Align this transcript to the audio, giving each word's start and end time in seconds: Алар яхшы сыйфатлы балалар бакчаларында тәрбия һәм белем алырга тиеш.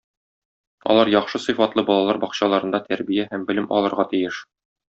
Алар 0.93 1.11
яхшы 1.15 1.41
сыйфатлы 1.43 1.85
балалар 1.91 2.21
бакчаларында 2.25 2.83
тәрбия 2.89 3.29
һәм 3.35 3.47
белем 3.53 3.73
алырга 3.81 4.11
тиеш. 4.17 4.45